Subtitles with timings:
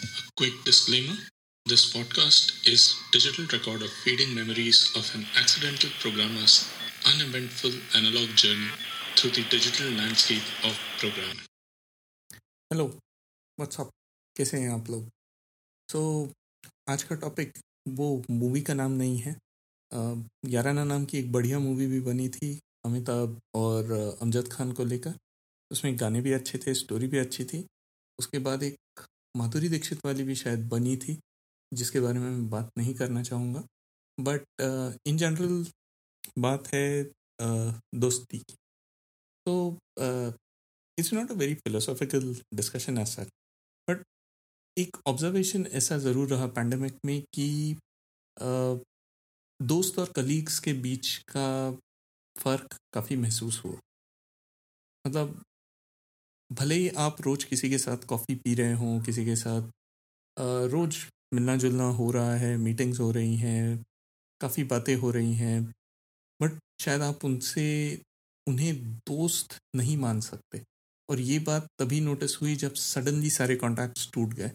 [0.00, 1.16] Quick disclaimer
[1.66, 6.54] this podcast is digital record of fading memories of an accidental programmer's
[7.04, 8.70] uneventful analog journey
[9.16, 11.42] through the digital landscape of programming.
[12.70, 13.90] Hello what's up
[14.36, 15.08] कैसे हैं आप लोग
[15.88, 17.52] सो so, आज का topic
[18.00, 20.00] वो movie का नाम नहीं है अ,
[20.56, 22.52] याराना नाम की एक बढ़िया मूवी भी बनी थी
[22.86, 23.92] अमिताभ और
[24.22, 25.14] अमजद खान को लेकर
[25.70, 27.64] उसमें गाने भी अच्छे थे स्टोरी भी अच्छी थी
[28.18, 28.76] उसके बाद एक
[29.34, 31.18] माधुरी दीक्षित वाली भी शायद बनी थी
[31.72, 33.64] जिसके बारे में मैं बात नहीं करना चाहूँगा।
[34.18, 34.44] बट
[35.06, 35.64] इन जनरल
[36.38, 37.46] बात है अ,
[37.96, 38.56] दोस्ती की।
[39.46, 39.78] तो
[40.98, 43.28] it's not a very philosophical discussion as such
[43.88, 44.02] but
[44.76, 47.48] एक ऑब्जर्वेशन ऐसा ज़रूर रहा पैंडमिक में कि
[48.36, 48.46] अ,
[49.60, 51.46] दोस्त और कलीग्स के बीच का
[52.36, 53.78] फ़र्क काफ़ी महसूस हुआ।
[55.04, 55.40] मतलब
[56.50, 59.70] भले ही आप रोज़ किसी के साथ कॉफ़ी पी रहे हों किसी के साथ
[60.72, 60.96] रोज़
[61.34, 63.84] मिलना जुलना हो रहा है मीटिंग्स हो रही हैं
[64.40, 65.62] काफ़ी बातें हो रही हैं
[66.40, 67.66] बट शायद आप उनसे
[68.46, 70.62] उन्हें दोस्त नहीं मान सकते।
[71.08, 74.50] और ये बात तभी नोटिस हुई जब सडनली सारे कॉन्टैक्ट्स टूट गए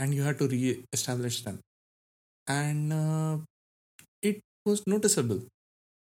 [0.00, 0.46] and you have to
[0.94, 1.58] reestablish them
[2.46, 2.92] and
[4.24, 5.42] it was noticeable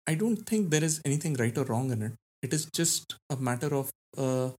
[0.09, 2.15] I don't think there is anything right or wrong in it.
[2.43, 4.49] It is just a matter of uh,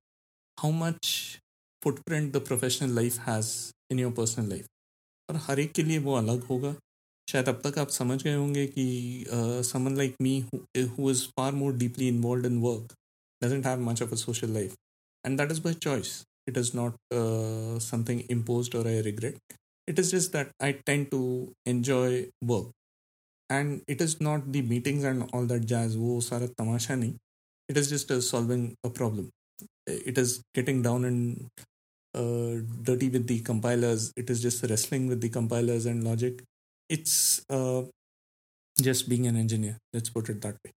[0.57, 1.39] how much
[1.81, 4.67] footprint the professional life has in your personal life.
[5.29, 6.75] और हर एक के लिए वो अलग होगा
[7.27, 8.85] शायद अब तक आप समझ गए होंगे कि
[9.67, 10.39] someone like me
[10.97, 12.93] who is far more deeply involve in work
[13.41, 14.73] doesn't have much of a social life
[15.25, 16.11] and that is by choice
[16.47, 19.55] it is not uh, something imposed or i regret
[19.87, 21.21] it is just that i tend to
[21.65, 22.67] enjoy work
[23.49, 27.15] and it is not the meetings and all that jazz wo sara tamasha nahi
[27.73, 29.29] it is just uh, solving a problem
[29.86, 31.46] It is getting down and
[32.14, 36.42] uh, dirty with the compilers it is just wrestling with the compilers and logic
[36.90, 37.82] it's uh,
[38.80, 40.72] just being an engineer let's put it that way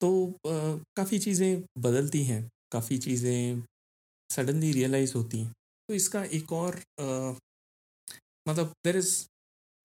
[0.00, 0.10] तो
[0.46, 2.42] uh, काफ़ी चीज़ें बदलती हैं
[2.72, 3.62] काफ़ी चीज़ें
[4.30, 5.52] suddenly realise होती हैं
[5.88, 7.34] तो इसका एक और uh,
[8.48, 9.14] मतलब there is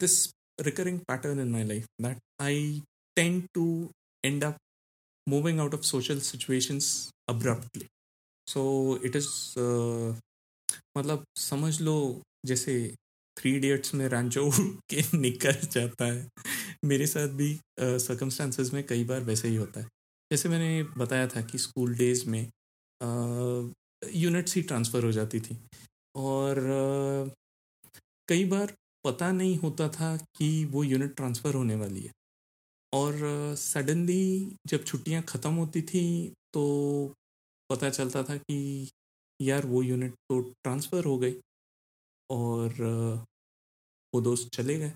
[0.01, 0.17] this
[0.59, 2.81] recurring pattern in my life that I
[3.15, 3.89] tend to
[4.23, 4.57] end up
[5.27, 7.87] moving out of social situations abruptly.
[8.49, 8.61] So
[9.05, 10.15] it uh,
[10.97, 12.95] मतलब समझ लो जैसे
[13.37, 14.51] थ्री इडियट्स में रांचो
[14.93, 16.27] के निकल जाता है।
[16.85, 19.85] मेरे साथ भी सर्कमस्टांसेस में कई बार वैसे ही होता है।
[20.31, 22.49] जैसे मैंने बताया था कि स्कूल डेज़ में
[24.13, 25.57] यूनिट्स uh, ही ट्रांसफ़र हो जाती थी।
[26.15, 26.57] और
[27.27, 27.33] uh,
[28.27, 28.73] कई बार
[29.05, 32.11] पता नहीं होता था कि वो यूनिट ट्रांसफ़र होने वाली है।
[32.93, 33.15] और
[33.57, 36.65] सडनली जब छुट्टियाँ ख़त्म होती थी तो
[37.69, 38.57] पता चलता था कि
[39.39, 41.35] यार वो यूनिट तो ट्रांसफ़र हो गई
[42.29, 42.73] और
[44.13, 44.93] वो दोस्त चले गए।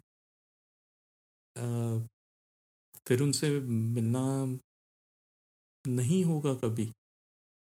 [3.08, 4.24] फिर उनसे मिलना
[5.86, 6.90] नहीं होगा कभी।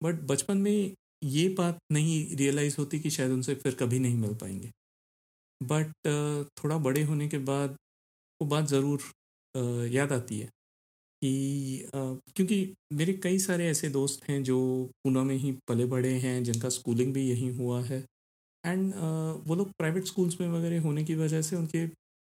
[0.00, 0.94] बट बचपन में
[1.24, 4.70] ये बात नहीं रियलाइज़ होती कि शायद उनसे फिर कभी नहीं मिल पाएँगे।
[5.60, 5.92] बट
[6.58, 7.76] थोड़ा बड़े होने के बाद
[8.40, 9.00] वो बात ज़रूर
[9.88, 10.50] याद आती है।
[11.24, 12.56] कि क्योंकि
[12.92, 14.58] मेरे कई सारे ऐसे दोस्त हैं जो
[15.04, 18.04] पूना में ही पले बड़े हैं, जिनका स्कूलिंग भी यहीं हुआ है।
[18.64, 18.92] एंड
[19.46, 21.84] वो लोग प्राइवेट स्कूल्स में वगैरह होने की वजह से उनके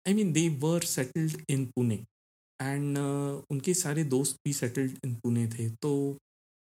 [0.07, 1.95] I mean they were settled in Pune
[2.61, 2.99] and
[3.51, 5.93] उनके सारे दोस्त भी सेटल्ड इन पुणे थे। तो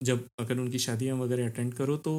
[0.02, 2.14] जब अगर उनकी शादियाँ वगैरह अटेंड करो तो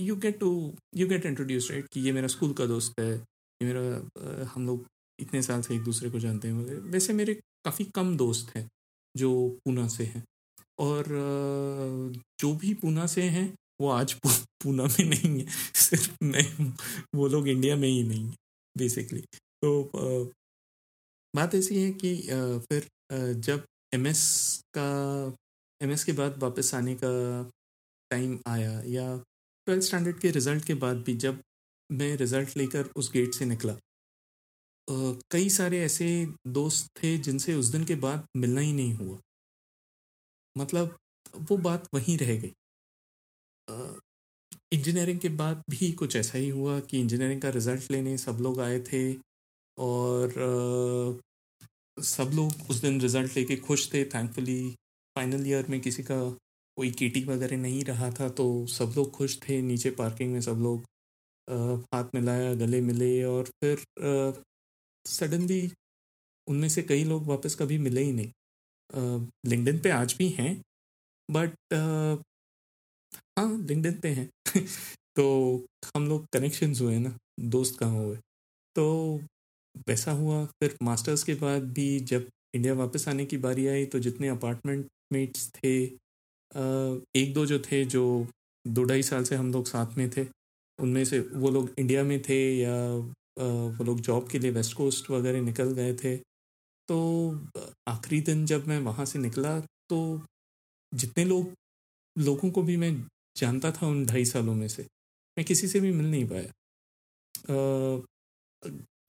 [0.00, 0.50] you get to
[0.96, 4.86] you get introduce right कि ये मेरा स्कूल का दोस्त है। ये मेरा हम लोग
[5.18, 7.34] इतने साल से एक दूसरे को जानते हैं वगैरह। वैसे मेरे
[7.64, 8.68] काफ़ी कम दोस्त हैं।
[9.14, 9.30] जो
[9.64, 10.22] पूना से हैं।
[10.78, 11.04] और
[12.40, 16.44] जो भी पूना से हैं, वो आज पूना में नहीं है। सिर्फ़ मैं
[17.14, 18.34] वो लोग इंडिया में ही नहीं है
[18.76, 19.20] बेसिकली
[19.62, 20.32] तो
[21.34, 22.14] बात ऐसी है कि
[22.68, 22.88] फिर
[23.40, 23.64] जब
[23.94, 24.22] एमएस
[24.76, 24.88] का
[25.80, 27.10] एमएस के बाद वापस आने का
[28.10, 29.06] टाइम आया या
[29.66, 31.40] ट्वेल्थ स्टैंडर्ड के रिज़ल्ट के बाद भी जब
[31.90, 33.72] मैं रिज़ल्ट लेकर उस गेट से निकला
[34.88, 36.08] कई सारे ऐसे
[36.50, 39.18] दोस्त थे जिनसे उस दिन के बाद मिलना ही नहीं हुआ।
[40.56, 40.96] मतलब
[41.42, 42.52] वो बात वहीं रह गई।
[44.72, 48.60] इंजीनियरिंग के बाद भी कुछ ऐसा ही हुआ कि इंजीनियरिंग का रिज़ल्ट लेने सब लोग
[48.60, 49.02] आए थे
[49.78, 54.60] और अ, सब लोग उस दिन रिज़ल्ट लेके खुश थे। थैंकफुली
[55.16, 56.20] फाइनल ईयर में किसी का
[56.76, 60.58] कोई केटी वगैरह नहीं रहा था तो सब लोग खुश थे। नीचे पार्किंग में सब
[60.60, 60.84] लोग
[61.48, 61.54] अ,
[61.94, 63.84] हाथ मिलाया गले मिले और फिर
[65.06, 65.70] सडनली
[66.46, 68.30] उनमें से कई लोग वापस कभी मिले ही नहीं।
[69.46, 70.60] लिंक्डइन पे आज भी हैं,
[71.28, 71.54] बट
[73.38, 74.28] हाँ लिंक्डइन पे हैं।
[75.16, 75.24] तो
[75.96, 78.16] हम लोग कनेक्शंस हुए ना, दोस्त कहाँ हुए।
[78.76, 78.84] तो
[79.88, 83.98] वैसा हुआ, फिर मास्टर्स के बाद भी जब इंडिया वापस आने की बारी आई तो
[83.98, 85.74] जितने अपार्टमेंट मेट्स थे
[87.20, 88.26] एक दो जो थे, जो
[88.64, 90.26] दो ढाई साल से हम लोग साथ में थे,
[90.78, 92.74] उनमें से वो लोग इंडिया में थे या
[93.36, 96.16] वो लोग जॉब के लिए वेस्ट कोस्ट वगैरह निकल गए थे।
[96.88, 96.98] तो
[97.88, 99.58] आखिरी दिन जब मैं वहाँ से निकला
[99.90, 100.20] तो
[100.92, 101.52] जितने लोग,
[102.16, 102.92] लोगों को भी मैं
[103.36, 104.82] जानता था उन ढाई सालों में से,
[105.36, 106.50] मैं किसी से भी मिल नहीं पाया।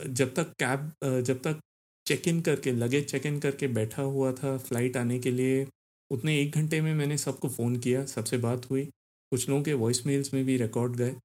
[0.09, 0.91] जब तक कैब
[1.23, 1.59] जब तक
[2.05, 5.67] चेक इन करके, लगेज चेक इन करके बैठा हुआ था फ़्लाइट आने के लिए,
[6.11, 8.85] उतने एक घंटे में मैंने सबको फ़ोन किया, सबसे बात हुई।
[9.31, 11.15] कुछ लोगों के वॉइस मेल्स में भी रिकॉर्ड गए।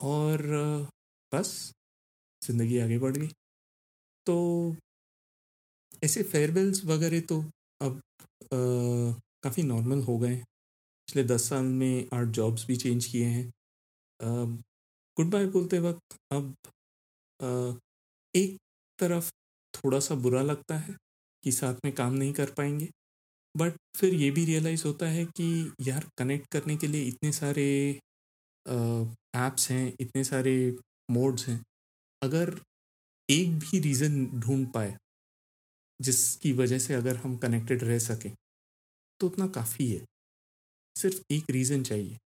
[0.00, 0.42] और
[1.32, 1.72] बस
[2.42, 3.28] ज़िंदगी आगे बढ़ गई।
[4.26, 4.36] तो
[6.04, 7.40] ऐसे फेयरवेल्स वगैरह तो
[7.80, 8.00] अब
[8.52, 10.36] काफ़ी नॉर्मल हो गए
[11.08, 13.50] पिछले दस साल में आठ जॉब्स भी चेंज किए हैं।
[15.16, 16.54] गुड बाय बोलते वक्त अब
[17.40, 17.72] आ,
[18.34, 18.56] एक
[18.98, 19.30] तरफ़
[19.74, 20.96] थोड़ा सा बुरा लगता है
[21.44, 22.88] कि साथ में काम नहीं कर पाएँगे
[23.54, 25.48] बट फिर ये भी रियलाइज़ होता है कि
[25.82, 27.66] यार कनेक्ट करने के लिए इतने सारे
[29.36, 30.54] ऐप्स हैं इतने सारे
[31.10, 31.60] मोड्स हैं।
[32.22, 32.60] अगर
[33.28, 34.96] एक भी रीज़न ढूंढ पाए,
[36.00, 38.34] जिसकी वजह से अगर हम कनेक्टेड रह सकें
[39.20, 40.04] तो उतना काफ़ी है।
[40.96, 42.18] सिर्फ़ एक रीज़न चाहिए,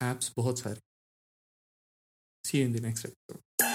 [0.00, 0.80] ऐप्स बहुत सारे।
[2.44, 3.67] See in the next episode